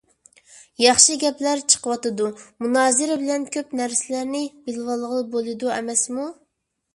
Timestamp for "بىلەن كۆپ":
3.25-3.77